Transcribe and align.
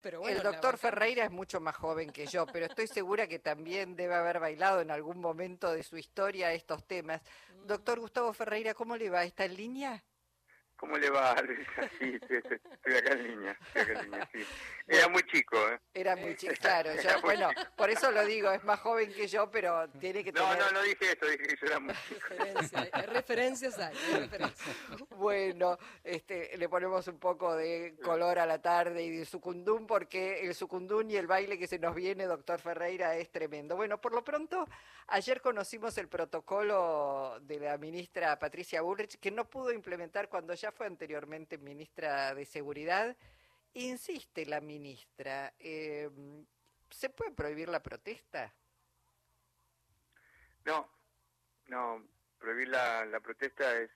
Pero 0.00 0.20
bueno, 0.20 0.38
el 0.38 0.42
doctor. 0.42 0.78
Ferreira 0.78 1.24
es 1.24 1.30
mucho 1.30 1.60
más 1.60 1.76
joven 1.76 2.10
que 2.10 2.26
yo, 2.26 2.46
pero 2.46 2.66
estoy 2.66 2.86
segura 2.86 3.26
que 3.26 3.38
también 3.38 3.96
debe 3.96 4.14
haber 4.14 4.40
bailado 4.40 4.80
en 4.80 4.90
algún 4.90 5.20
momento 5.20 5.72
de 5.72 5.82
su 5.82 5.98
historia 5.98 6.52
estos 6.52 6.86
temas. 6.86 7.20
Doctor 7.66 8.00
Gustavo 8.00 8.32
Ferreira, 8.32 8.74
¿cómo 8.74 8.96
le 8.96 9.10
va? 9.10 9.24
¿Está 9.24 9.44
en 9.44 9.56
línea? 9.56 10.02
¿Cómo 10.80 10.96
le 10.96 11.10
va, 11.10 11.34
Luisa? 11.42 11.90
Sí, 11.98 12.18
estoy, 12.20 12.38
estoy- 12.38 12.96
acá 12.96 13.12
en 13.12 13.22
línea, 13.28 13.58
estoy 13.74 13.82
acá 13.82 13.92
en 14.00 14.04
línea, 14.10 14.28
sí. 14.32 14.38
Era 14.88 15.08
muy 15.08 15.22
chico, 15.24 15.56
¿eh? 15.68 15.78
Era 15.92 16.16
muy 16.16 16.34
chico, 16.36 16.54
claro. 16.58 16.94
yo- 16.94 17.00
Era 17.00 17.12
muy 17.18 17.22
bueno, 17.22 17.50
chico. 17.50 17.62
por 17.76 17.90
eso 17.90 18.10
lo 18.10 18.24
digo, 18.24 18.50
es 18.50 18.64
más 18.64 18.80
joven 18.80 19.12
que 19.12 19.28
yo, 19.28 19.50
pero 19.50 19.88
tiene 20.00 20.24
que 20.24 20.32
No, 20.32 20.48
tener... 20.48 20.58
no, 20.64 20.70
no 20.72 20.82
dije 20.82 21.12
eso, 21.12 21.26
dije 21.26 21.42
que 21.48 21.56
yo 21.60 21.66
era 21.66 21.80
muy 21.80 21.94
chico. 22.08 22.20
Referencia, 22.30 22.88
hay- 22.92 23.06
referencias 23.06 23.78
hay, 23.78 23.94
referencias. 24.20 24.76
Bueno, 25.10 25.76
este, 26.02 26.56
le 26.56 26.68
ponemos 26.70 27.06
un 27.08 27.18
poco 27.18 27.54
de 27.54 27.94
color 28.02 28.38
a 28.38 28.46
la 28.46 28.60
tarde 28.62 29.02
y 29.02 29.10
de 29.10 29.24
sucundún 29.26 29.86
porque 29.86 30.40
el 30.40 30.54
sucundún 30.54 31.10
y 31.10 31.16
el 31.16 31.26
baile 31.26 31.58
que 31.58 31.66
se 31.66 31.78
nos 31.78 31.94
viene, 31.94 32.24
doctor 32.24 32.58
Ferreira, 32.58 33.16
es 33.16 33.30
tremendo. 33.30 33.76
Bueno, 33.76 34.00
por 34.00 34.12
lo 34.14 34.24
pronto, 34.24 34.66
ayer 35.08 35.42
conocimos 35.42 35.98
el 35.98 36.08
protocolo 36.08 37.38
de 37.42 37.60
la 37.60 37.76
ministra 37.76 38.38
Patricia 38.38 38.80
Bullrich 38.80 39.18
que 39.20 39.30
no 39.30 39.44
pudo 39.44 39.72
implementar 39.72 40.28
cuando 40.30 40.54
ya 40.54 40.69
fue 40.72 40.86
anteriormente 40.86 41.58
ministra 41.58 42.34
de 42.34 42.44
Seguridad. 42.44 43.16
Insiste 43.74 44.46
la 44.46 44.60
ministra, 44.60 45.52
eh, 45.58 46.10
¿se 46.90 47.10
puede 47.10 47.32
prohibir 47.32 47.68
la 47.68 47.80
protesta? 47.80 48.52
No, 50.64 50.90
no, 51.68 52.04
prohibir 52.38 52.68
la, 52.68 53.04
la 53.04 53.20
protesta 53.20 53.78
es 53.78 53.90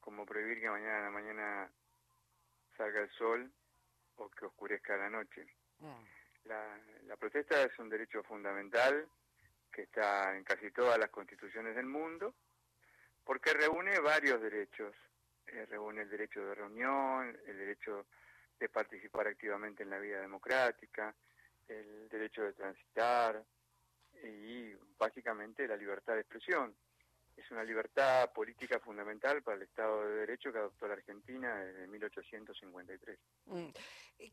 como 0.00 0.24
prohibir 0.24 0.60
que 0.60 0.70
mañana 0.70 0.98
a 0.98 1.02
la 1.02 1.10
mañana 1.10 1.72
salga 2.76 3.00
el 3.00 3.10
sol 3.10 3.52
o 4.16 4.30
que 4.30 4.46
oscurezca 4.46 4.96
la 4.96 5.10
noche. 5.10 5.46
Mm. 5.78 6.04
La, 6.44 6.80
la 7.06 7.16
protesta 7.16 7.62
es 7.62 7.78
un 7.78 7.88
derecho 7.88 8.22
fundamental 8.22 9.08
que 9.70 9.82
está 9.82 10.34
en 10.36 10.44
casi 10.44 10.70
todas 10.70 10.98
las 10.98 11.10
constituciones 11.10 11.76
del 11.76 11.86
mundo 11.86 12.34
porque 13.24 13.52
reúne 13.52 13.98
varios 13.98 14.40
derechos. 14.40 14.94
Eh, 15.48 15.66
reúne 15.66 16.02
el 16.02 16.10
derecho 16.10 16.44
de 16.44 16.54
reunión, 16.54 17.36
el 17.46 17.58
derecho 17.58 18.06
de 18.58 18.68
participar 18.68 19.28
activamente 19.28 19.82
en 19.82 19.90
la 19.90 19.98
vida 19.98 20.20
democrática, 20.20 21.14
el 21.68 22.08
derecho 22.08 22.42
de 22.42 22.52
transitar 22.52 23.44
y 24.22 24.72
básicamente 24.98 25.68
la 25.68 25.76
libertad 25.76 26.14
de 26.14 26.20
expresión. 26.20 26.74
Es 27.36 27.50
una 27.50 27.62
libertad 27.62 28.32
política 28.32 28.80
fundamental 28.80 29.42
para 29.42 29.58
el 29.58 29.64
Estado 29.64 30.08
de 30.08 30.20
Derecho 30.20 30.50
que 30.50 30.58
adoptó 30.58 30.88
la 30.88 30.94
Argentina 30.94 31.54
desde 31.56 31.86
1853. 31.86 33.18
Mm. 33.44 33.68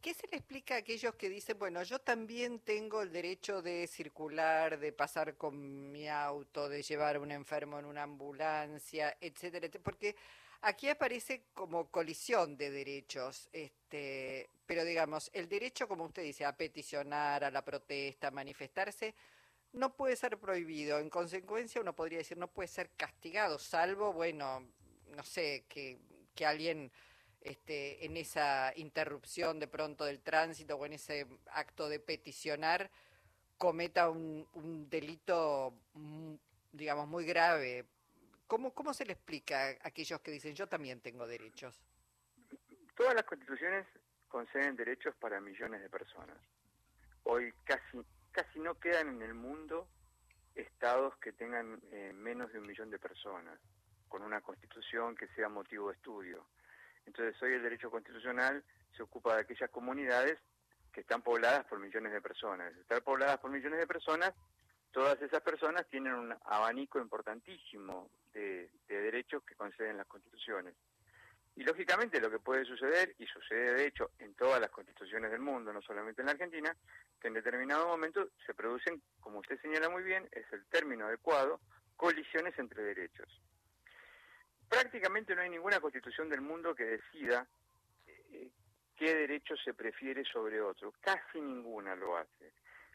¿Qué 0.01 0.13
se 0.13 0.27
le 0.27 0.37
explica 0.37 0.75
a 0.75 0.77
aquellos 0.77 1.13
que 1.15 1.27
dicen, 1.27 1.59
bueno, 1.59 1.83
yo 1.83 1.99
también 1.99 2.59
tengo 2.59 3.01
el 3.01 3.11
derecho 3.11 3.61
de 3.61 3.87
circular, 3.87 4.79
de 4.79 4.93
pasar 4.93 5.35
con 5.35 5.91
mi 5.91 6.07
auto, 6.07 6.69
de 6.69 6.81
llevar 6.81 7.17
a 7.17 7.19
un 7.19 7.31
enfermo 7.31 7.77
en 7.77 7.85
una 7.85 8.03
ambulancia, 8.03 9.17
etcétera, 9.19 9.65
etcétera? 9.65 9.83
Porque 9.83 10.15
aquí 10.63 10.89
aparece 10.89 11.45
como 11.53 11.89
colisión 11.89 12.57
de 12.57 12.71
derechos, 12.71 13.49
este, 13.51 14.49
pero 14.65 14.83
digamos, 14.85 15.29
el 15.33 15.47
derecho, 15.47 15.87
como 15.87 16.05
usted 16.05 16.23
dice, 16.23 16.45
a 16.45 16.55
peticionar, 16.55 17.43
a 17.43 17.51
la 17.51 17.63
protesta, 17.63 18.29
a 18.29 18.31
manifestarse, 18.31 19.13
no 19.73 19.95
puede 19.95 20.15
ser 20.15 20.39
prohibido. 20.39 20.99
En 20.99 21.09
consecuencia, 21.09 21.81
uno 21.81 21.93
podría 21.93 22.19
decir, 22.19 22.37
no 22.37 22.47
puede 22.47 22.67
ser 22.69 22.91
castigado, 22.95 23.59
salvo, 23.59 24.13
bueno, 24.13 24.65
no 25.15 25.23
sé, 25.23 25.65
que, 25.67 25.99
que 26.33 26.45
alguien 26.45 26.91
este, 27.41 28.05
en 28.05 28.15
esa 28.15 28.71
interrupción 28.77 29.59
de 29.59 29.67
pronto 29.67 30.05
del 30.05 30.21
tránsito 30.21 30.77
o 30.77 30.85
en 30.85 30.93
ese 30.93 31.27
acto 31.51 31.89
de 31.89 31.99
peticionar 31.99 32.89
cometa 33.57 34.09
un, 34.09 34.47
un 34.53 34.89
delito, 34.89 35.73
mm, 35.93 36.35
digamos, 36.71 37.07
muy 37.07 37.25
grave. 37.25 37.85
¿Cómo, 38.53 38.71
¿Cómo 38.71 38.93
se 38.93 39.03
le 39.03 39.13
explica 39.13 39.63
a 39.63 39.87
aquellos 39.87 40.21
que 40.21 40.29
dicen 40.29 40.53
yo 40.53 40.67
también 40.67 41.01
tengo 41.01 41.25
derechos? 41.25 41.81
Todas 42.95 43.15
las 43.15 43.23
constituciones 43.23 43.87
conceden 44.27 44.75
derechos 44.75 45.15
para 45.15 45.41
millones 45.41 45.81
de 45.81 45.89
personas. 45.89 46.37
Hoy 47.23 47.51
casi, 47.63 47.97
casi 48.31 48.59
no 48.59 48.79
quedan 48.79 49.07
en 49.07 49.23
el 49.23 49.33
mundo 49.33 49.87
estados 50.53 51.17
que 51.17 51.31
tengan 51.31 51.81
eh, 51.91 52.13
menos 52.13 52.53
de 52.53 52.59
un 52.59 52.67
millón 52.67 52.91
de 52.91 52.99
personas, 52.99 53.59
con 54.07 54.21
una 54.21 54.39
constitución 54.41 55.15
que 55.15 55.27
sea 55.29 55.49
motivo 55.49 55.89
de 55.89 55.95
estudio. 55.95 56.45
Entonces 57.07 57.41
hoy 57.41 57.53
el 57.53 57.63
derecho 57.63 57.89
constitucional 57.89 58.63
se 58.95 59.01
ocupa 59.01 59.33
de 59.33 59.41
aquellas 59.41 59.71
comunidades 59.71 60.37
que 60.91 61.01
están 61.01 61.23
pobladas 61.23 61.65
por 61.65 61.79
millones 61.79 62.13
de 62.13 62.21
personas. 62.21 62.71
Estar 62.75 63.01
pobladas 63.01 63.39
por 63.39 63.49
millones 63.49 63.79
de 63.79 63.87
personas, 63.87 64.31
todas 64.91 65.19
esas 65.23 65.41
personas 65.41 65.87
tienen 65.89 66.13
un 66.13 66.35
abanico 66.45 66.99
importantísimo 66.99 68.11
de, 68.33 68.69
de 68.87 69.01
derechos 69.01 69.43
que 69.43 69.55
conceden 69.55 69.97
las 69.97 70.07
constituciones. 70.07 70.75
Y 71.55 71.63
lógicamente 71.63 72.19
lo 72.19 72.31
que 72.31 72.39
puede 72.39 72.65
suceder, 72.65 73.13
y 73.19 73.27
sucede 73.27 73.73
de 73.75 73.85
hecho 73.85 74.11
en 74.19 74.33
todas 74.33 74.59
las 74.59 74.71
constituciones 74.71 75.29
del 75.29 75.39
mundo, 75.39 75.71
no 75.71 75.81
solamente 75.81 76.21
en 76.21 76.25
la 76.25 76.31
Argentina, 76.31 76.75
que 77.21 77.27
en 77.27 77.35
determinado 77.35 77.87
momento 77.87 78.29
se 78.45 78.53
producen, 78.53 79.01
como 79.19 79.39
usted 79.39 79.61
señala 79.61 79.87
muy 79.89 80.03
bien, 80.03 80.27
es 80.31 80.51
el 80.51 80.65
término 80.65 81.05
adecuado, 81.05 81.59
colisiones 81.95 82.57
entre 82.57 82.83
derechos. 82.83 83.41
Prácticamente 84.67 85.35
no 85.35 85.41
hay 85.41 85.49
ninguna 85.49 85.79
constitución 85.79 86.27
del 86.27 86.41
mundo 86.41 86.73
que 86.73 86.85
decida 86.85 87.47
eh, 88.07 88.49
qué 88.95 89.13
derecho 89.13 89.55
se 89.55 89.75
prefiere 89.75 90.23
sobre 90.25 90.59
otro. 90.59 90.93
Casi 90.99 91.39
ninguna 91.39 91.95
lo 91.95 92.17
hace. 92.17 92.51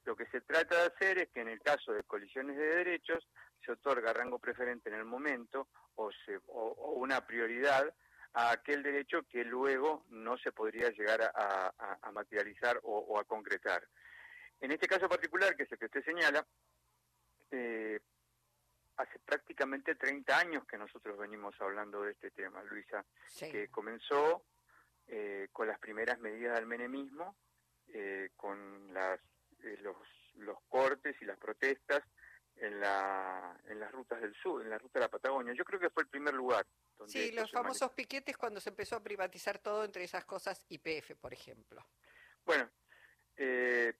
Lo 0.09 0.17
que 0.17 0.25
se 0.31 0.41
trata 0.41 0.75
de 0.75 0.87
hacer 0.87 1.19
es 1.19 1.29
que 1.29 1.43
en 1.43 1.49
el 1.49 1.61
caso 1.61 1.93
de 1.93 2.03
colisiones 2.03 2.57
de 2.57 2.65
derechos 2.77 3.29
se 3.63 3.73
otorga 3.73 4.11
rango 4.15 4.39
preferente 4.39 4.89
en 4.89 4.95
el 4.95 5.05
momento 5.05 5.69
o, 5.97 6.11
se, 6.25 6.39
o, 6.47 6.63
o 6.79 6.93
una 6.93 7.27
prioridad 7.27 7.95
a 8.33 8.51
aquel 8.53 8.83
derecho 8.83 9.25
que 9.29 9.45
luego 9.45 10.07
no 10.09 10.39
se 10.39 10.51
podría 10.51 10.89
llegar 10.89 11.21
a, 11.21 11.75
a, 11.79 11.99
a 12.01 12.11
materializar 12.11 12.81
o, 12.85 13.01
o, 13.01 13.21
a 13.21 13.25
concretar. 13.25 13.87
En 14.63 14.73
este 14.73 14.87
caso 14.87 15.11
particular, 15.11 15.55
que 15.55 15.65
es 15.65 15.73
el 15.73 15.79
que 15.79 15.85
usted 15.85 16.03
señala, 16.03 16.47
eh, 17.51 18.01
hace 18.97 19.19
prácticamente 19.19 19.95
30 19.95 20.39
años 20.39 20.65
que 20.65 20.79
nosotros 20.79 21.19
venimos 21.19 21.55
hablando 21.61 22.01
de 22.01 22.13
este 22.13 22.31
tema, 22.31 22.63
Luisa, 22.63 23.05
Sí. 23.27 23.53
que 23.53 23.69
comenzó 23.69 24.43
eh, 25.07 25.49
con 25.53 25.69
las 25.69 25.79
primeras 25.79 26.19
medidas 26.19 26.55
del 26.55 26.67
menemismo, 26.67 27.37
eh, 27.89 28.31
con 28.37 28.91
las, 28.95 29.21
eh, 29.69 29.79
los, 29.83 29.97
los 30.37 30.59
cortes 30.69 31.17
y 31.21 31.25
las 31.25 31.39
protestas 31.39 32.03
en, 32.57 32.81
la, 32.81 33.57
en 33.69 33.81
las 33.81 33.93
rutas 33.93 34.21
del 34.21 34.35
sur, 34.35 34.63
en 34.63 34.71
la 34.71 34.79
ruta 34.79 34.99
de 34.99 35.05
la 35.05 35.11
Patagonia. 35.11 35.55
Yo 35.55 35.65
creo 35.65 35.81
que 35.81 35.91
fue 35.91 36.03
el 36.03 36.09
primer 36.09 36.35
lugar. 36.35 36.67
Donde 36.97 37.13
Sí, 37.13 37.33
los 37.33 37.51
famosos 37.51 37.93
piquetes 37.93 38.37
cuando 38.37 38.61
se 38.61 38.71
empezó 38.71 38.97
a 38.97 39.03
privatizar 39.03 39.59
todo, 39.59 39.85
entre 39.85 40.05
esas 40.05 40.25
cosas 40.25 40.65
IPF, 40.69 41.15
por 41.21 41.33
ejemplo. 41.33 41.87
Bueno, 42.45 42.69
eh, 43.37 43.95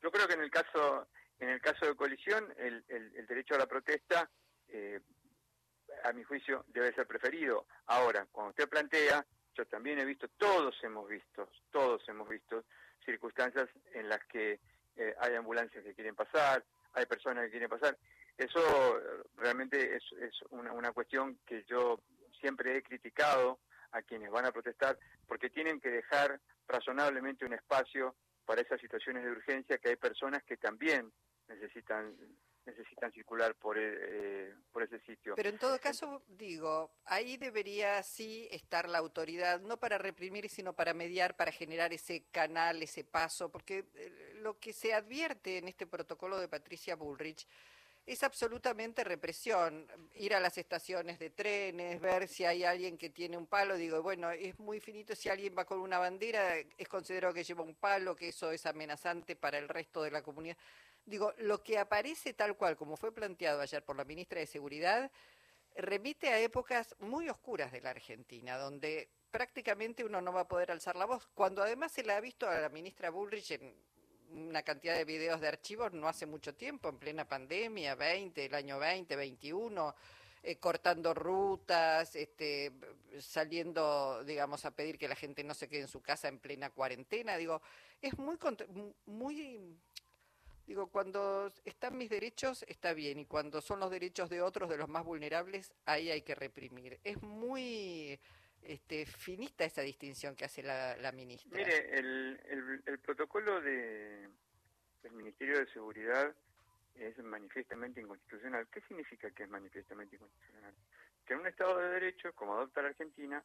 yo 0.00 0.10
creo 0.10 0.28
que 0.28 0.34
en 0.34 0.42
el 0.42 0.50
caso 0.50 1.08
en 1.40 1.50
el 1.50 1.60
caso 1.60 1.86
de 1.86 1.94
colisión, 1.94 2.52
el, 2.56 2.84
el, 2.88 3.14
el 3.14 3.26
derecho 3.26 3.54
a 3.54 3.58
la 3.58 3.66
protesta, 3.66 4.28
eh, 4.68 5.00
a 6.04 6.12
mi 6.12 6.24
juicio, 6.24 6.64
debe 6.68 6.92
ser 6.92 7.06
preferido. 7.06 7.66
Ahora, 7.86 8.26
cuando 8.30 8.50
usted 8.50 8.68
plantea, 8.68 9.24
yo 9.54 9.66
también 9.66 9.98
he 9.98 10.04
visto, 10.04 10.28
todos 10.36 10.76
hemos 10.82 11.08
visto, 11.08 11.50
todos 11.70 12.06
hemos 12.08 12.28
visto 12.28 12.64
circunstancias 13.04 13.68
en 13.92 14.08
las 14.08 14.24
que 14.26 14.60
hay 15.28 15.36
ambulancias 15.36 15.84
que 15.84 15.94
quieren 15.94 16.14
pasar, 16.14 16.64
hay 16.92 17.06
personas 17.06 17.44
que 17.44 17.50
quieren 17.50 17.68
pasar. 17.68 17.96
Eso 18.36 18.60
eh, 18.98 19.22
realmente 19.36 19.96
es, 19.96 20.02
una, 20.50 20.72
una 20.72 20.92
cuestión 20.92 21.38
que 21.46 21.64
yo 21.64 22.00
siempre 22.40 22.76
he 22.76 22.82
criticado 22.82 23.60
a 23.92 24.02
quienes 24.02 24.30
van 24.30 24.46
a 24.46 24.52
protestar, 24.52 24.98
porque 25.26 25.50
tienen 25.50 25.80
que 25.80 25.90
dejar 25.90 26.40
razonablemente 26.66 27.44
un 27.44 27.54
espacio 27.54 28.14
para 28.44 28.60
esas 28.60 28.80
situaciones 28.80 29.24
de 29.24 29.30
urgencia 29.30 29.78
que 29.78 29.90
hay 29.90 29.96
personas 29.96 30.42
que 30.44 30.56
también 30.56 31.12
necesitan 31.48 32.14
necesitan 32.68 33.12
circular 33.12 33.54
por 33.54 33.76
eh, 33.78 34.54
por 34.70 34.82
ese 34.82 35.00
sitio. 35.00 35.34
Pero 35.34 35.48
en 35.48 35.58
todo 35.58 35.78
caso, 35.80 36.22
digo, 36.28 36.90
ahí 37.04 37.36
debería 37.36 38.02
sí 38.02 38.48
estar 38.50 38.88
la 38.88 38.98
autoridad, 38.98 39.60
no 39.60 39.78
para 39.78 39.98
reprimir, 39.98 40.48
sino 40.48 40.74
para 40.74 40.94
mediar, 40.94 41.36
para 41.36 41.52
generar 41.52 41.92
ese 41.92 42.24
canal, 42.30 42.82
ese 42.82 43.04
paso, 43.04 43.50
porque 43.50 43.86
eh, 43.94 44.32
lo 44.36 44.58
que 44.58 44.72
se 44.72 44.92
advierte 44.94 45.58
en 45.58 45.68
este 45.68 45.86
protocolo 45.86 46.38
de 46.38 46.48
Patricia 46.48 46.96
Bullrich 46.96 47.46
es 48.08 48.22
absolutamente 48.22 49.04
represión. 49.04 49.86
Ir 50.14 50.34
a 50.34 50.40
las 50.40 50.56
estaciones 50.56 51.18
de 51.18 51.30
trenes, 51.30 52.00
ver 52.00 52.26
si 52.26 52.44
hay 52.44 52.64
alguien 52.64 52.96
que 52.96 53.10
tiene 53.10 53.36
un 53.36 53.46
palo, 53.46 53.76
digo, 53.76 54.02
bueno, 54.02 54.30
es 54.30 54.58
muy 54.58 54.80
finito 54.80 55.14
si 55.14 55.28
alguien 55.28 55.54
va 55.56 55.66
con 55.66 55.78
una 55.78 55.98
bandera, 55.98 56.56
es 56.56 56.88
considerado 56.88 57.34
que 57.34 57.44
lleva 57.44 57.62
un 57.62 57.74
palo, 57.74 58.16
que 58.16 58.28
eso 58.28 58.50
es 58.50 58.64
amenazante 58.64 59.36
para 59.36 59.58
el 59.58 59.68
resto 59.68 60.02
de 60.02 60.10
la 60.10 60.22
comunidad. 60.22 60.56
Digo, 61.04 61.32
lo 61.38 61.62
que 61.62 61.78
aparece 61.78 62.34
tal 62.34 62.56
cual, 62.56 62.76
como 62.76 62.96
fue 62.96 63.12
planteado 63.12 63.60
ayer 63.60 63.84
por 63.84 63.96
la 63.96 64.04
ministra 64.04 64.40
de 64.40 64.46
Seguridad, 64.46 65.10
remite 65.76 66.28
a 66.28 66.40
épocas 66.40 66.94
muy 66.98 67.28
oscuras 67.28 67.72
de 67.72 67.80
la 67.80 67.90
Argentina, 67.90 68.58
donde 68.58 69.08
prácticamente 69.30 70.04
uno 70.04 70.20
no 70.20 70.32
va 70.32 70.42
a 70.42 70.48
poder 70.48 70.70
alzar 70.70 70.96
la 70.96 71.06
voz. 71.06 71.28
Cuando 71.34 71.62
además 71.62 71.92
se 71.92 72.02
la 72.02 72.16
ha 72.16 72.20
visto 72.20 72.48
a 72.48 72.58
la 72.58 72.68
ministra 72.68 73.10
Bullrich 73.10 73.52
en 73.52 73.74
una 74.30 74.62
cantidad 74.62 74.96
de 74.96 75.04
videos 75.04 75.40
de 75.40 75.48
archivos 75.48 75.92
no 75.92 76.08
hace 76.08 76.26
mucho 76.26 76.54
tiempo, 76.54 76.88
en 76.88 76.98
plena 76.98 77.26
pandemia, 77.26 77.94
20, 77.94 78.44
el 78.44 78.54
año 78.54 78.78
20, 78.78 79.16
21, 79.16 79.94
eh, 80.42 80.56
cortando 80.58 81.14
rutas, 81.14 82.14
este, 82.14 82.72
saliendo, 83.20 84.22
digamos, 84.24 84.64
a 84.64 84.70
pedir 84.70 84.98
que 84.98 85.08
la 85.08 85.16
gente 85.16 85.42
no 85.44 85.54
se 85.54 85.68
quede 85.68 85.82
en 85.82 85.88
su 85.88 86.00
casa 86.00 86.28
en 86.28 86.38
plena 86.38 86.70
cuarentena. 86.70 87.36
Digo, 87.36 87.60
es 88.00 88.16
muy, 88.18 88.38
muy, 89.06 89.76
digo, 90.68 90.88
cuando 90.88 91.50
están 91.64 91.96
mis 91.96 92.10
derechos 92.10 92.62
está 92.68 92.92
bien 92.92 93.18
y 93.18 93.24
cuando 93.24 93.62
son 93.62 93.80
los 93.80 93.90
derechos 93.90 94.28
de 94.28 94.42
otros, 94.42 94.68
de 94.68 94.76
los 94.76 94.88
más 94.88 95.02
vulnerables, 95.02 95.72
ahí 95.86 96.10
hay 96.10 96.20
que 96.20 96.34
reprimir. 96.34 97.00
Es 97.04 97.22
muy 97.22 98.20
este, 98.62 99.06
finita 99.06 99.64
esa 99.64 99.80
distinción 99.80 100.36
que 100.36 100.44
hace 100.44 100.62
la, 100.62 101.10
ministra. 101.12 101.58
Mire, 101.58 101.98
el, 101.98 102.38
el, 102.84 102.98
protocolo 102.98 103.62
de, 103.62 104.28
del 105.02 105.12
Ministerio 105.12 105.58
de 105.58 105.72
Seguridad 105.72 106.34
es 106.96 107.16
manifiestamente 107.18 108.02
inconstitucional. 108.02 108.68
¿Qué 108.70 108.82
significa 108.82 109.30
que 109.30 109.44
es 109.44 109.48
manifiestamente 109.48 110.16
inconstitucional? 110.16 110.74
Que 111.24 111.32
en 111.32 111.40
un 111.40 111.46
Estado 111.46 111.78
de 111.78 111.88
Derecho, 111.88 112.34
como 112.34 112.54
adopta 112.54 112.82
la 112.82 112.88
Argentina, 112.88 113.42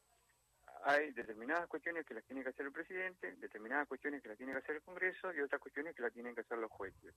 hay 0.84 1.12
determinadas 1.12 1.68
cuestiones 1.68 2.06
que 2.06 2.14
las 2.14 2.24
tiene 2.26 2.44
que 2.44 2.50
hacer 2.50 2.66
el 2.66 2.72
presidente, 2.72 3.36
determinadas 3.36 3.88
cuestiones 3.88 4.22
que 4.22 4.30
las 4.30 4.38
tiene 4.38 4.54
que 4.54 4.60
hacer 4.60 4.76
el 4.76 4.82
Congreso 4.82 5.34
y 5.34 5.40
otras 5.40 5.62
cuestiones 5.62 5.96
que 5.96 6.02
las 6.02 6.14
tienen 6.14 6.36
que 6.36 6.42
hacer 6.42 6.58
los 6.58 6.72
jueces. 6.72 7.14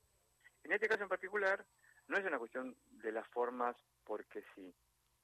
En 0.65 0.73
este 0.73 0.89
caso 0.89 1.03
en 1.03 1.09
particular, 1.09 1.65
no 2.09 2.17
es 2.17 2.25
una 2.25 2.39
cuestión 2.39 2.77
de 2.91 3.13
las 3.13 3.27
formas 3.29 3.77
porque 4.05 4.45
sí. 4.55 4.75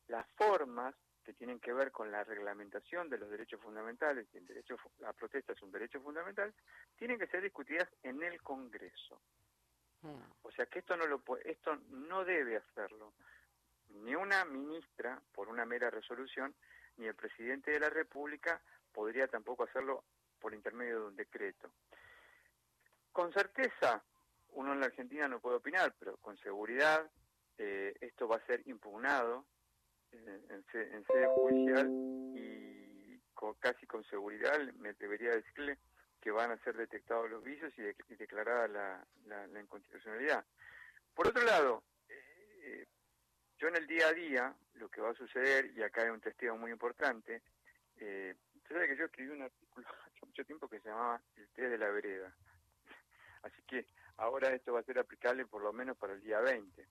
Las 0.09 0.27
formas 0.33 0.95
que 1.25 1.33
tienen 1.33 1.61
que 1.61 1.73
ver 1.73 1.93
con 1.93 2.11
la 2.11 2.25
reglamentación 2.25 3.09
de 3.09 3.19
los 3.19 3.31
derechos 3.31 3.61
fundamentales, 3.61 4.27
y 4.33 4.39
el 4.39 4.47
derecho 4.47 4.77
a 5.07 5.13
protesta 5.13 5.53
es 5.53 5.63
un 5.63 5.71
derecho 5.71 6.01
fundamental, 6.01 6.53
tienen 6.97 7.19
que 7.19 7.29
ser 7.29 7.43
discutidas 7.43 7.89
en 8.03 8.23
el 8.23 8.43
Congreso. 8.43 9.21
Hmm. 10.03 10.21
O 10.43 10.51
sea 10.51 10.67
que 10.67 10.81
esto 10.81 10.97
no 10.97 11.07
lo 11.07 11.23
esto 11.45 11.77
no 11.91 12.25
debe 12.25 12.57
hacerlo 12.57 13.13
ni 14.01 14.15
una 14.15 14.45
ministra 14.45 15.21
por 15.33 15.49
una 15.49 15.65
mera 15.65 15.91
resolución, 15.91 16.55
ni 16.97 17.07
el 17.07 17.15
presidente 17.15 17.71
de 17.71 17.81
la 17.81 17.91
República 17.91 18.61
podría 18.93 19.27
tampoco 19.29 19.65
hacerlo 19.65 20.05
por 20.41 20.55
intermedio 20.55 21.01
de 21.01 21.07
un 21.07 21.17
decreto. 21.17 21.71
Con 23.13 23.33
certeza, 23.33 24.03
uno 24.51 24.73
en 24.73 24.81
la 24.81 24.87
Argentina 24.87 25.29
no 25.29 25.41
puede 25.41 25.57
opinar, 25.57 25.95
pero 25.99 26.17
con 26.19 26.37
seguridad 26.39 27.11
eh, 27.59 27.95
esto 28.01 28.27
va 28.29 28.37
a 28.37 28.47
ser 28.47 28.67
impugnado 28.67 29.47
en, 30.13 30.65
sede 30.71 31.27
judicial 31.29 31.89
y 32.35 33.21
casi 33.59 33.87
con 33.87 34.05
seguridad 34.05 34.59
me 34.75 34.91
atrevería 34.91 35.33
a 35.33 35.37
decirle 35.37 35.79
que 36.21 36.31
van 36.31 36.53
a 36.53 36.59
ser 36.59 36.77
detectados 36.77 37.29
los 37.29 37.43
vicios 37.43 37.73
y, 37.77 38.15
declarada 38.15 38.69
la, 38.69 39.61
inconstitucionalidad. 39.61 40.45
Por 41.15 41.27
otro 41.27 41.43
lado, 41.43 41.83
eh, 42.09 42.87
yo 43.59 43.69
en 43.69 43.77
el 43.77 43.87
día 43.87 44.09
a 44.09 44.13
día, 44.13 44.55
lo 44.83 44.89
que 44.89 45.01
va 45.01 45.11
a 45.11 45.15
suceder, 45.15 45.73
y 45.77 45.83
acá 45.83 46.03
hay 46.03 46.11
un 46.11 46.21
testigo 46.21 46.57
muy 46.59 46.73
importante, 46.73 47.43
eh, 47.97 48.35
sabe 48.69 48.89
que 48.89 48.97
yo 48.97 49.05
escribí 49.05 49.31
un 49.31 49.43
artículo 49.43 49.87
hace 50.07 50.27
mucho 50.27 50.45
tiempo 50.45 50.69
que 50.69 50.81
se 50.81 50.89
llamaba 50.89 51.23
El 51.37 51.49
té 51.51 51.69
de 51.69 51.79
la 51.79 51.89
vereda. 51.91 52.35
Así 53.43 53.63
que 53.63 53.87
ahora 54.17 54.53
esto 54.53 54.73
va 54.73 54.81
a 54.81 54.85
ser 54.85 54.99
aplicable 54.99 55.47
por 55.47 55.63
lo 55.63 55.73
menos 55.73 55.97
para 55.97 56.15
el 56.15 56.23
día 56.23 56.41
20. 56.41 56.87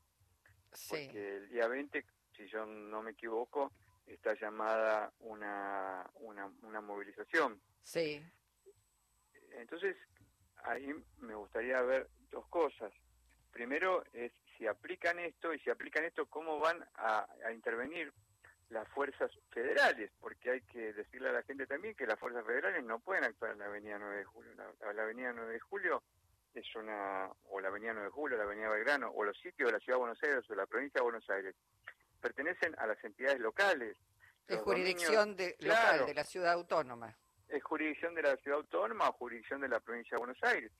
Porque 0.89 1.35
el 1.35 1.49
día 1.49 1.67
20 1.67 2.05
si 2.35 2.47
yo 2.47 2.65
no 2.65 3.03
me 3.03 3.11
equivoco, 3.11 3.73
está 4.05 4.33
llamada 4.33 5.11
una, 5.19 6.09
una, 6.21 6.81
movilización. 6.81 7.61
Sí. 7.83 8.23
Entonces, 9.51 9.97
ahí 10.63 10.93
me 11.17 11.35
gustaría 11.35 11.81
ver 11.81 12.09
dos 12.29 12.47
cosas. 12.47 12.91
Primero 13.51 14.03
es 14.13 14.31
si 14.61 14.67
aplican 14.67 15.17
esto 15.17 15.51
y 15.55 15.59
si 15.59 15.71
aplican 15.71 16.03
esto, 16.03 16.27
cómo 16.27 16.59
van 16.59 16.85
a, 16.97 17.25
intervenir 17.51 18.13
las 18.69 18.87
fuerzas 18.89 19.31
federales, 19.49 20.11
porque 20.19 20.51
hay 20.51 20.61
que 20.61 20.93
decirle 20.93 21.29
a 21.29 21.33
la 21.33 21.41
gente 21.41 21.65
también 21.65 21.95
que 21.95 22.05
las 22.05 22.19
fuerzas 22.19 22.45
federales 22.45 22.83
no 22.83 22.99
pueden 22.99 23.23
actuar 23.23 23.53
en 23.53 23.57
la 23.57 23.65
Avenida 23.65 23.97
9 23.97 24.17
de 24.17 24.23
Julio. 24.23 24.53
La, 24.55 24.93
la 24.93 25.01
Avenida 25.01 25.33
9 25.33 25.53
de 25.53 25.59
Julio 25.59 26.03
es 26.53 26.75
una, 26.75 27.27
o 27.49 27.59
la 27.59 27.69
Avenida 27.69 27.93
9 27.93 28.05
de 28.05 28.11
Julio, 28.11 28.37
la 28.37 28.43
Avenida 28.43 28.69
Belgrano, 28.69 29.09
o 29.09 29.23
los 29.23 29.35
sitios 29.39 29.67
de 29.67 29.73
la 29.73 29.79
Ciudad 29.79 29.97
de 29.97 30.01
Buenos 30.01 30.23
Aires 30.23 30.45
o 30.47 30.53
de 30.53 30.57
la 30.57 30.67
provincia 30.67 30.99
de 30.99 31.03
Buenos 31.03 31.29
Aires, 31.31 31.55
pertenecen 32.21 32.75
a 32.77 32.85
las 32.85 33.03
entidades 33.03 33.39
locales. 33.39 33.97
Es 34.47 34.59
jurisdicción 34.59 35.35
de, 35.35 35.55
local, 35.59 36.05
de 36.05 36.13
la 36.13 36.23
ciudad 36.23 36.53
autónoma. 36.53 37.17
Es 37.49 37.63
jurisdicción 37.63 38.13
de 38.13 38.21
la 38.21 38.37
ciudad 38.37 38.59
autónoma 38.59 39.09
o 39.09 39.13
jurisdicción 39.13 39.59
de 39.61 39.69
la 39.69 39.79
provincia 39.79 40.15
de 40.15 40.19
Buenos 40.19 40.43
Aires. 40.43 40.71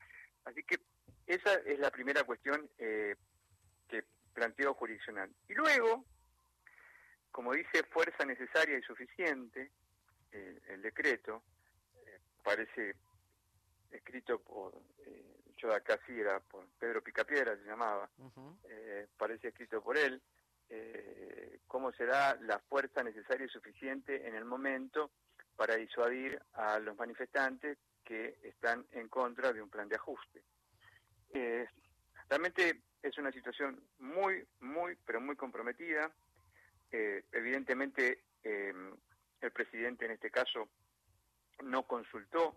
Así 0.45 0.61
que 0.63 0.77
esa 1.25 1.55
es 1.65 1.79
la 1.79 1.89
primera 1.89 2.23
cuestión 2.23 2.69
eh, 2.77 3.15
planteo 4.33 4.73
jurisdiccional. 4.73 5.29
Y 5.47 5.53
luego, 5.53 6.05
como 7.31 7.53
dice 7.53 7.83
fuerza 7.83 8.25
necesaria 8.25 8.77
y 8.77 8.81
suficiente, 8.81 9.71
el 10.31 10.81
decreto, 10.81 11.43
eh, 12.05 12.19
parece 12.41 12.95
escrito 13.91 14.39
por, 14.39 14.73
eh, 14.99 15.41
yo 15.57 15.73
acá 15.73 15.99
sí 16.07 16.19
era 16.19 16.39
por 16.39 16.65
Pedro 16.79 17.03
Picapiedra, 17.03 17.57
se 17.57 17.65
llamaba, 17.65 18.09
eh, 18.69 19.07
parece 19.17 19.49
escrito 19.49 19.81
por 19.81 19.97
él, 19.97 20.21
eh, 20.69 21.59
cómo 21.67 21.91
será 21.91 22.35
la 22.41 22.59
fuerza 22.59 23.03
necesaria 23.03 23.45
y 23.45 23.49
suficiente 23.49 24.27
en 24.27 24.35
el 24.35 24.45
momento 24.45 25.11
para 25.55 25.75
disuadir 25.75 26.41
a 26.53 26.79
los 26.79 26.95
manifestantes 26.97 27.77
que 28.03 28.39
están 28.43 28.85
en 28.91 29.09
contra 29.09 29.51
de 29.53 29.61
un 29.61 29.69
plan 29.69 29.89
de 29.89 29.97
ajuste. 29.97 30.43
Eh, 31.33 31.67
realmente 32.29 32.81
es 33.01 33.17
una 33.17 33.31
situación 33.31 33.83
muy, 33.99 34.45
muy, 34.59 34.95
pero 35.05 35.19
muy 35.19 35.35
comprometida. 35.35 36.11
Eh, 36.91 37.23
evidentemente, 37.31 38.23
el 38.43 39.51
presidente 39.51 40.05
en 40.05 40.11
este 40.11 40.29
caso 40.29 40.69
no 41.63 41.83
consultó 41.83 42.55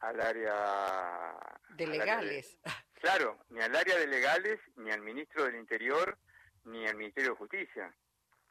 al 0.00 0.20
área... 0.20 1.36
De 1.70 1.86
legales. 1.86 2.58
claro, 2.94 3.38
ni 3.50 3.60
al 3.60 3.74
área 3.74 3.98
de 3.98 4.06
legales, 4.06 4.60
ni 4.76 4.90
al 4.90 5.02
ministro 5.02 5.44
del 5.44 5.56
Interior, 5.56 6.18
ni 6.64 6.86
al 6.86 6.96
Ministerio 6.96 7.30
de 7.30 7.36
Justicia, 7.36 7.94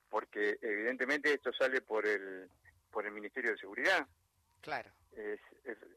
porque 0.10 0.58
evidentemente 0.62 1.34
esto 1.34 1.52
sale 1.54 1.82
por 1.82 2.06
el 2.06 2.50
por 2.92 3.06
el 3.06 3.12
Ministerio 3.12 3.52
de 3.52 3.58
Seguridad. 3.58 4.08
Claro. 4.62 4.92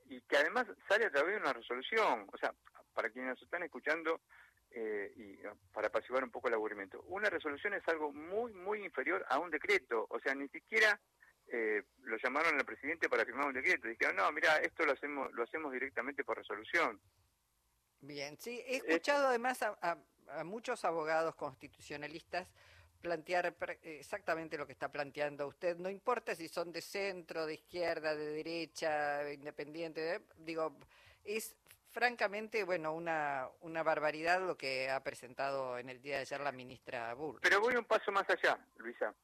y 0.08 0.20
que 0.20 0.36
además 0.36 0.66
sale 0.88 1.06
a 1.06 1.10
través 1.10 1.34
de 1.34 1.40
una 1.40 1.52
resolución, 1.52 2.28
o 2.32 2.38
sea, 2.38 2.54
para 2.94 3.10
quienes 3.10 3.30
nos 3.30 3.42
están 3.42 3.62
escuchando 3.62 4.20
eh, 4.74 5.12
y 5.16 5.36
para 5.72 5.88
apaciguar 5.88 6.24
un 6.24 6.30
poco 6.30 6.48
el 6.48 6.54
aburrimiento, 6.54 7.02
una 7.08 7.30
resolución 7.30 7.74
es 7.74 7.86
algo 7.88 8.12
muy, 8.12 8.52
muy 8.52 8.84
inferior 8.84 9.24
a 9.28 9.38
un 9.38 9.50
decreto, 9.50 10.06
o 10.08 10.20
sea, 10.20 10.34
ni 10.34 10.48
siquiera 10.48 11.00
eh, 11.48 11.82
lo 12.02 12.16
llamaron 12.16 12.58
al 12.58 12.64
presidente 12.64 13.08
para 13.08 13.24
firmar 13.24 13.46
un 13.46 13.54
decreto, 13.54 13.88
dijeron, 13.88 14.16
no, 14.16 14.30
mira, 14.32 14.56
esto 14.58 14.84
lo 14.84 14.92
hacemos, 14.92 15.32
lo 15.32 15.42
hacemos 15.42 15.72
directamente 15.72 16.24
por 16.24 16.38
resolución. 16.38 17.00
Bien, 18.00 18.36
sí, 18.38 18.62
he 18.66 18.76
escuchado 18.76 19.28
además 19.28 19.62
a, 19.62 19.98
a 20.28 20.44
muchos 20.44 20.84
abogados 20.84 21.34
constitucionalistas 21.34 22.48
plantear 23.02 23.54
exactamente 23.82 24.56
lo 24.56 24.66
que 24.66 24.72
está 24.72 24.90
planteando 24.90 25.48
usted. 25.48 25.76
No 25.76 25.90
importa 25.90 26.34
si 26.34 26.48
son 26.48 26.72
de 26.72 26.80
centro, 26.80 27.44
de 27.44 27.54
izquierda, 27.54 28.14
de 28.14 28.26
derecha, 28.26 29.30
independiente, 29.32 30.22
digo, 30.38 30.78
es 31.24 31.56
francamente, 31.92 32.64
bueno, 32.64 32.92
una, 32.92 33.48
una 33.60 33.82
barbaridad 33.82 34.40
lo 34.40 34.56
que 34.56 34.90
ha 34.90 35.02
presentado 35.02 35.78
en 35.78 35.88
el 35.88 36.00
día 36.00 36.16
de 36.16 36.22
ayer 36.22 36.40
la 36.40 36.52
ministra 36.52 37.14
Bull. 37.14 37.38
Pero 37.42 37.60
voy 37.60 37.76
un 37.76 37.84
paso 37.84 38.10
más 38.10 38.28
allá, 38.28 38.58
Luisa. 38.76 39.14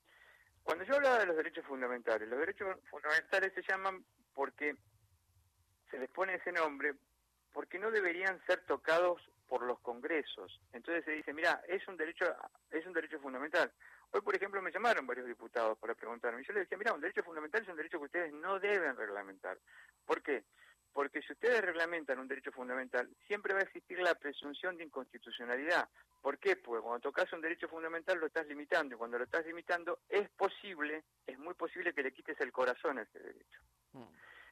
Cuando 0.63 0.85
yo 0.85 0.97
hablaba 0.97 1.19
de 1.19 1.27
los 1.27 1.37
derechos 1.37 1.65
fundamentales, 1.65 2.29
los 2.29 2.39
derechos 2.39 2.77
fundamentales 2.91 3.53
se 3.55 3.63
llaman 3.63 4.05
porque 4.35 4.77
se 5.91 5.99
les 5.99 6.11
pone 6.11 6.35
ese 6.35 6.53
nombre, 6.53 6.95
porque 7.53 7.79
no 7.79 7.91
deberían 7.91 8.39
ser 8.47 8.65
tocados 8.67 9.21
por 9.49 9.63
los 9.63 9.81
congresos. 9.81 10.61
Entonces 10.73 11.05
se 11.07 11.13
dice, 11.13 11.33
mira, 11.33 11.63
es 11.67 11.87
un 11.89 11.97
derecho 11.97 12.27
es 12.71 12.87
un 12.87 12.93
derecho 12.93 13.19
fundamental. 13.19 13.73
Hoy, 14.11 14.21
por 14.21 14.37
ejemplo, 14.37 14.61
me 14.63 14.71
llamaron 14.71 15.07
varios 15.07 15.27
diputados 15.27 15.77
para 15.79 15.95
preguntarme. 15.95 16.45
Yo 16.45 16.53
les 16.53 16.65
decía, 16.65 16.79
mira, 16.79 16.93
un 16.93 17.01
derecho 17.01 17.23
fundamental 17.23 17.63
es 17.63 17.69
un 17.69 17.77
derecho 17.77 17.99
que 17.99 18.05
ustedes 18.05 18.33
no 18.33 18.59
deben 18.59 18.97
reglamentar. 18.97 19.59
¿Por 20.07 20.23
qué? 20.23 20.45
Porque 20.93 21.23
si 21.23 21.33
ustedes 21.33 21.61
reglamentan 21.61 22.19
un 22.19 22.29
derecho 22.29 22.51
fundamental, 22.51 23.09
siempre 23.27 23.55
va 23.55 23.61
a 23.61 23.65
existir 23.65 23.99
la 24.01 24.15
presunción 24.15 24.77
de 24.77 24.85
inconstitucionalidad. 24.85 25.89
¿Por 26.21 26.39
qué? 26.39 26.57
Porque 26.57 26.83
cuando 26.83 27.01
tocas 27.01 27.33
un 27.33 27.41
derecho 27.41 27.69
fundamental 27.69 28.19
lo 28.19 28.27
estás 28.27 28.47
limitando 28.47 28.95
y 28.95 28.99
cuando 28.99 29.19
lo 29.19 29.25
estás 29.25 29.47
limitando 29.47 30.01
es 30.09 30.29
posible, 30.31 31.05
es 31.27 31.39
muy 31.39 31.55
posible 31.55 31.93
que 31.93 32.03
le 32.03 32.13
quites 32.13 32.41
el 32.41 32.53
corazón 32.53 32.99
a 32.99 33.03
ese 33.03 33.19
derecho. 33.21 33.61
Mm. 33.93 34.05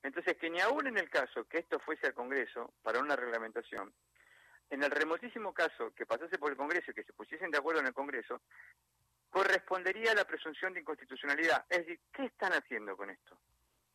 Entonces, 0.04 0.36
que 0.36 0.50
ni 0.50 0.60
aún 0.60 0.86
en 0.86 0.98
el 0.98 1.10
caso 1.10 1.44
que 1.48 1.58
esto 1.58 1.80
fuese 1.80 2.06
al 2.06 2.14
Congreso 2.14 2.74
para 2.82 3.00
una 3.00 3.16
reglamentación, 3.16 3.92
en 4.70 4.82
el 4.82 4.90
remotísimo 4.90 5.52
caso 5.52 5.92
que 5.94 6.06
pasase 6.06 6.38
por 6.38 6.50
el 6.50 6.56
Congreso 6.56 6.90
y 6.90 6.94
que 6.94 7.04
se 7.04 7.12
pusiesen 7.12 7.50
de 7.50 7.58
acuerdo 7.58 7.80
en 7.80 7.88
el 7.88 7.94
Congreso, 7.94 8.42
correspondería 9.30 10.12
a 10.12 10.14
la 10.14 10.24
presunción 10.24 10.72
de 10.72 10.80
inconstitucionalidad. 10.80 11.66
Es 11.68 11.78
decir, 11.78 12.00
¿qué 12.12 12.24
están 12.26 12.52
haciendo 12.52 12.96
con 12.96 13.10
esto? 13.10 13.38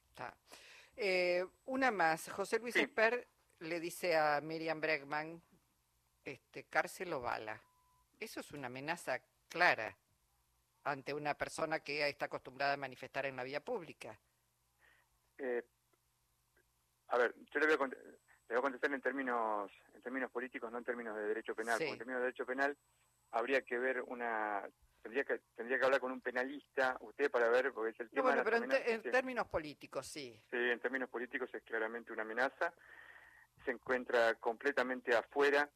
Está. 0.09 0.35
Eh, 0.95 1.45
una 1.65 1.91
más. 1.91 2.29
José 2.29 2.59
Luis 2.59 2.73
Sí. 2.73 2.81
Esper 2.81 3.27
le 3.59 3.79
dice 3.79 4.17
a 4.17 4.41
Miriam 4.41 4.79
Bregman, 4.81 5.41
este, 6.23 6.63
cárcel 6.65 7.13
o 7.13 7.21
bala. 7.21 7.61
Eso 8.19 8.39
es 8.39 8.51
una 8.51 8.67
amenaza 8.67 9.19
clara 9.49 9.95
ante 10.83 11.13
una 11.13 11.33
persona 11.35 11.79
que 11.79 12.07
está 12.07 12.25
acostumbrada 12.25 12.73
a 12.73 12.77
manifestar 12.77 13.25
en 13.25 13.35
la 13.35 13.43
vía 13.43 13.59
pública. 13.63 14.17
Eh, 15.37 15.63
a 17.07 17.17
ver, 17.17 17.35
yo 17.51 17.59
le 17.59 17.65
voy 17.67 17.75
a, 17.75 17.77
cont- 17.77 17.97
le 17.97 18.15
voy 18.49 18.57
a 18.57 18.61
contestar 18.61 18.93
en 18.93 19.01
términos 19.01 19.71
en 19.93 20.01
términos 20.01 20.31
políticos, 20.31 20.71
no 20.71 20.77
en 20.79 20.83
términos 20.83 21.15
de 21.15 21.23
derecho 21.27 21.55
penal. 21.55 21.77
Sí. 21.77 21.83
Porque 21.85 21.93
en 21.93 21.97
términos 21.99 22.19
de 22.21 22.25
derecho 22.25 22.45
penal 22.45 22.77
habría 23.31 23.61
que 23.61 23.77
ver 23.77 24.01
una 24.03 24.67
tendría 25.01 25.23
que 25.23 25.39
tendría 25.55 25.79
que 25.79 25.85
hablar 25.85 25.99
con 25.99 26.11
un 26.11 26.21
penalista 26.21 26.97
usted 27.01 27.29
para 27.31 27.49
ver 27.49 27.71
porque 27.73 27.91
es 27.91 27.99
el 27.99 28.07
No, 28.07 28.11
tema 28.23 28.29
bueno, 28.29 28.43
de 28.43 28.51
pero 28.51 28.57
en, 28.93 29.01
te- 29.01 29.09
términos 29.11 29.47
políticos, 29.47 30.07
sí. 30.07 30.39
Sí, 30.49 30.57
en 30.57 30.79
términos 30.79 31.09
políticos 31.09 31.49
es 31.53 31.63
claramente 31.63 32.13
una 32.13 32.21
amenaza. 32.23 32.73
Se 33.65 33.71
encuentra 33.71 34.35
completamente 34.35 35.15
afuera 35.15 35.69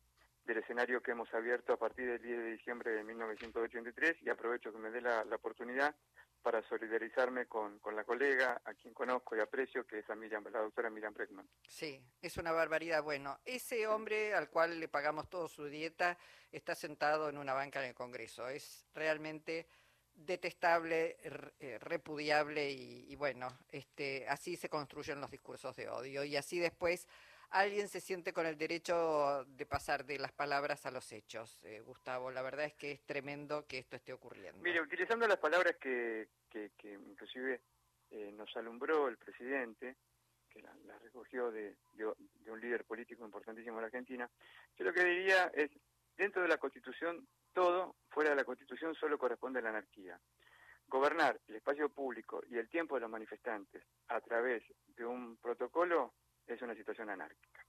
del 0.45 0.57
escenario 0.57 1.01
que 1.01 1.11
hemos 1.11 1.33
abierto 1.33 1.73
a 1.73 1.77
partir 1.77 2.07
del 2.07 2.21
10 2.21 2.37
de 2.37 2.51
diciembre 2.51 2.91
de 2.91 3.03
1983 3.03 4.17
y 4.21 4.29
aprovecho 4.29 4.71
que 4.71 4.77
me 4.77 4.91
dé 4.91 5.01
la, 5.01 5.23
la 5.25 5.35
oportunidad 5.35 5.95
para 6.45 6.61
solidarizarme 6.69 7.47
con, 7.47 7.79
con 7.79 7.95
la 7.95 8.03
colega, 8.03 8.61
a 8.63 8.75
quien 8.75 8.93
conozco 8.93 9.35
y 9.35 9.39
aprecio, 9.39 9.87
que 9.87 9.97
es 9.97 10.09
a 10.11 10.15
Miriam, 10.15 10.43
la 10.53 10.59
doctora 10.59 10.91
Miriam 10.91 11.11
Breckman. 11.11 11.49
Sí, 11.67 11.99
es 12.21 12.37
una 12.37 12.51
barbaridad. 12.51 13.01
Bueno, 13.01 13.39
ese 13.45 13.87
hombre 13.87 14.35
al 14.35 14.51
cual 14.51 14.79
le 14.79 14.87
pagamos 14.87 15.27
toda 15.27 15.49
su 15.49 15.65
dieta 15.65 16.19
está 16.51 16.75
sentado 16.75 17.29
en 17.29 17.39
una 17.39 17.55
banca 17.55 17.81
en 17.81 17.87
el 17.89 17.95
Congreso. 17.95 18.47
Es 18.47 18.85
realmente 18.93 19.65
detestable, 20.13 21.17
eh, 21.59 21.79
repudiable 21.79 22.69
y, 22.69 23.07
y 23.11 23.15
bueno, 23.15 23.47
este, 23.69 24.27
así 24.29 24.55
se 24.55 24.69
construyen 24.69 25.19
los 25.19 25.31
discursos 25.31 25.75
de 25.75 25.89
odio 25.89 26.23
y 26.23 26.37
así 26.37 26.59
después 26.59 27.07
alguien 27.55 27.87
se 27.87 28.01
siente 28.01 28.33
con 28.33 28.45
el 28.45 28.57
derecho 28.57 29.45
de 29.45 29.65
pasar 29.65 30.05
de 30.05 30.19
las 30.19 30.33
palabras 30.33 30.85
a 30.85 30.91
los 30.91 31.11
hechos. 31.11 31.63
Eh, 31.63 31.79
Gustavo, 31.79 32.29
la 32.29 32.41
verdad 32.41 32.65
es 32.65 32.73
que 32.73 32.91
es 32.91 33.01
tremendo 33.05 33.65
que 33.65 33.77
esto 33.77 33.95
esté 33.95 34.11
ocurriendo. 34.11 34.61
Mire, 34.61 34.81
utilizando 34.81 35.25
las 35.27 35.37
palabras 35.37 35.77
que, 35.77 36.27
que, 36.49 36.71
que 36.77 36.93
inclusive 36.93 37.61
eh, 38.11 38.31
nos 38.33 38.55
alumbró 38.57 39.07
el 39.07 39.17
presidente, 39.17 39.95
que 40.49 40.61
la, 40.61 40.75
la 40.85 40.99
recogió 40.99 41.49
de, 41.49 41.75
de, 41.93 42.13
de 42.43 42.51
un 42.51 42.59
líder 42.59 42.83
político 42.83 43.23
importantísimo 43.23 43.77
de 43.77 43.81
la 43.81 43.87
Argentina, 43.87 44.29
yo 44.77 44.85
lo 44.85 44.93
que 44.93 45.05
diría 45.05 45.51
es, 45.53 45.71
dentro 46.17 46.41
de 46.41 46.49
la 46.49 46.57
Constitución, 46.57 47.25
todo, 47.53 47.95
fuera 48.09 48.31
de 48.31 48.35
la 48.35 48.43
Constitución, 48.43 48.93
solo 48.95 49.17
corresponde 49.17 49.59
a 49.59 49.61
la 49.61 49.69
anarquía. 49.69 50.19
Gobernar 50.87 51.39
el 51.47 51.55
espacio 51.55 51.89
público 51.89 52.43
y 52.49 52.57
el 52.57 52.69
tiempo 52.69 52.95
de 52.95 53.01
los 53.01 53.09
manifestantes 53.09 53.83
a 54.09 54.19
través 54.19 54.61
de 54.87 55.05
un 55.05 55.37
protocolo 55.37 56.13
es 56.47 56.61
una 56.61 56.75
situación 56.75 57.09
anárquica. 57.09 57.65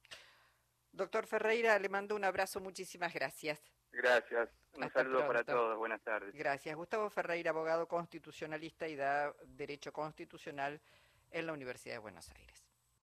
Doctor 0.93 1.27
Ferreira, 1.27 1.79
le 1.79 1.89
mando 1.89 2.15
un 2.17 2.25
abrazo, 2.25 2.61
muchísimas 2.61 3.13
gracias. 3.13 3.61
Gracias. 3.93 4.51
Un 4.75 4.85
Hasta 4.85 5.01
saludo 5.01 5.27
para 5.27 5.45
todos. 5.45 5.77
Buenas 5.79 6.03
tardes. 6.03 6.35
Gracias. 6.35 6.75
Gustavo 6.75 7.09
Ferreira, 7.11 7.51
abogado 7.51 7.87
constitucionalista 7.89 8.89
y 8.89 8.97
da 8.97 9.35
Derecho 9.47 9.93
Constitucional 9.93 10.81
en 11.31 11.47
la 11.47 11.53
Universidad 11.53 11.95
de 11.95 11.99
Buenos 12.01 12.31
Aires. 12.31 12.66